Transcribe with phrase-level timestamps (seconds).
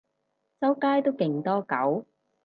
[0.59, 2.07] 周街都勁多狗